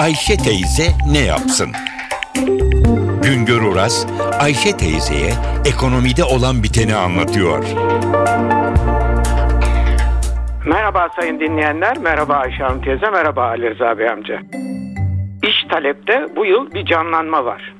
[0.00, 1.72] Ayşe teyze ne yapsın?
[3.22, 4.06] Güngör Oras,
[4.40, 5.32] Ayşe teyzeye
[5.64, 7.64] ekonomide olan biteni anlatıyor.
[10.66, 14.40] Merhaba sayın dinleyenler, merhaba Ayşe Hanım teyze, merhaba Ali Rıza Bey amca.
[15.42, 17.74] İş talepte bu yıl bir canlanma var.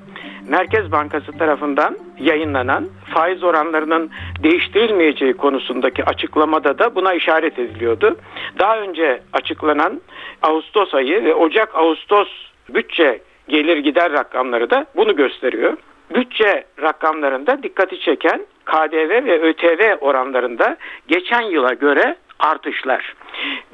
[0.49, 4.11] Merkez Bankası tarafından yayınlanan faiz oranlarının
[4.43, 8.17] değiştirilmeyeceği konusundaki açıklamada da buna işaret ediliyordu.
[8.59, 10.01] Daha önce açıklanan
[10.43, 12.29] Ağustos ayı ve Ocak-Ağustos
[12.69, 15.77] bütçe gelir gider rakamları da bunu gösteriyor.
[16.15, 20.77] Bütçe rakamlarında dikkati çeken KDV ve ÖTV oranlarında
[21.09, 23.15] geçen yıla göre artışlar.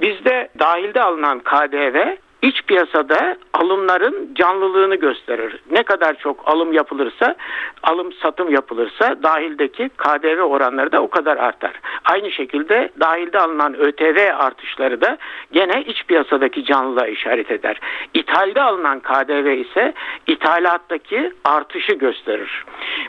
[0.01, 5.61] Bizde dahilde alınan KDV iç piyasada alımların canlılığını gösterir.
[5.71, 7.35] Ne kadar çok alım yapılırsa,
[7.83, 11.73] alım satım yapılırsa dahildeki KDV oranları da o kadar artar.
[12.05, 15.19] Aynı şekilde dahilde alınan ÖTV artışları da
[15.53, 17.81] gene iç piyasadaki canlılığa işaret eder.
[18.15, 19.95] İthalde alınan KDV ise
[20.27, 22.65] ithalattaki artışı gösterir.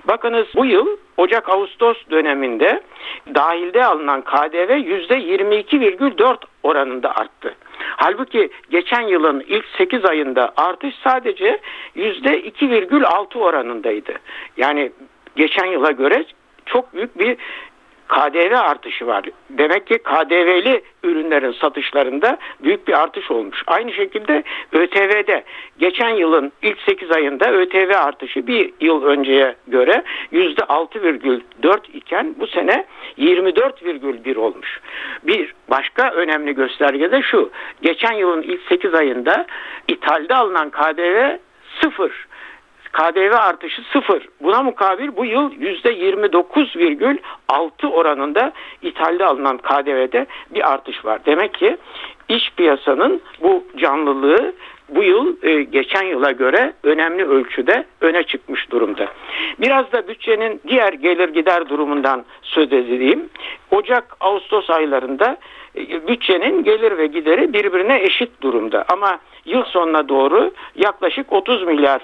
[0.07, 2.81] Bakınız bu yıl Ocak-Ağustos döneminde
[3.35, 7.55] dahilde alınan KDV %22,4 oranında arttı.
[7.79, 11.59] Halbuki geçen yılın ilk 8 ayında artış sadece
[11.95, 14.13] %2,6 oranındaydı.
[14.57, 14.91] Yani
[15.35, 16.25] geçen yıla göre
[16.65, 17.37] çok büyük bir
[18.07, 19.25] KDV artışı var.
[19.49, 23.63] Demek ki KDV'li ürünlerin satışlarında büyük bir artış olmuş.
[23.67, 25.43] Aynı şekilde ÖTV'de
[25.79, 32.85] geçen yılın ilk 8 ayında ÖTV artışı bir yıl önceye göre %6,4 iken bu sene
[33.17, 34.79] 24,1 olmuş.
[35.23, 37.49] Bir başka önemli gösterge de şu.
[37.81, 39.45] Geçen yılın ilk 8 ayında
[39.87, 41.37] ithalde alınan KDV
[41.81, 42.27] sıfır.
[42.97, 44.27] KDV artışı sıfır.
[44.41, 51.19] Buna mukabil bu yıl %29,6 oranında ithalde alınan KDV'de bir artış var.
[51.25, 51.77] Demek ki
[52.29, 54.53] iç piyasanın bu canlılığı
[54.89, 59.07] bu yıl e, geçen yıla göre önemli ölçüde öne çıkmış durumda.
[59.59, 63.29] Biraz da bütçenin diğer gelir gider durumundan söz edeyim.
[63.71, 65.37] Ocak-Ağustos aylarında
[65.75, 68.85] e, bütçenin gelir ve gideri birbirine eşit durumda.
[68.89, 72.01] Ama yıl sonuna doğru yaklaşık 30 milyar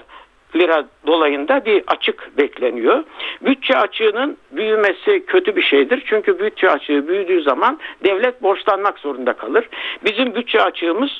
[0.56, 3.04] lira dolayında bir açık bekleniyor.
[3.40, 6.02] Bütçe açığının büyümesi kötü bir şeydir.
[6.06, 9.68] Çünkü bütçe açığı büyüdüğü zaman devlet borçlanmak zorunda kalır.
[10.04, 11.10] Bizim bütçe açığımız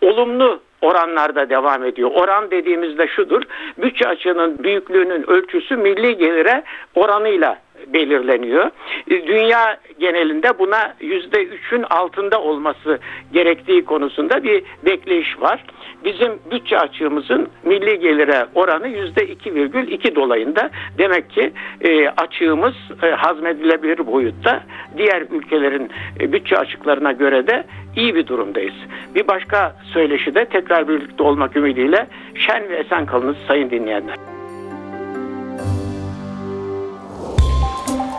[0.00, 2.10] olumlu oranlarda devam ediyor.
[2.14, 3.42] Oran dediğimizde şudur.
[3.78, 6.62] Bütçe açığının büyüklüğünün ölçüsü milli gelire
[6.94, 8.70] oranıyla belirleniyor.
[9.10, 12.98] Dünya genelinde buna yüzde üçün altında olması
[13.32, 15.64] gerektiği konusunda bir bekleyiş var.
[16.04, 20.70] Bizim bütçe açığımızın milli gelire oranı yüzde 2,2 dolayında.
[20.98, 24.62] Demek ki e, açığımız e, hazmedilebilir boyutta.
[24.96, 25.90] Diğer ülkelerin
[26.20, 27.64] e, bütçe açıklarına göre de
[27.96, 28.74] iyi bir durumdayız.
[29.14, 34.41] Bir başka söyleşi de tekrar birlikte olmak ümidiyle şen ve esen kalınız sayın dinleyenler.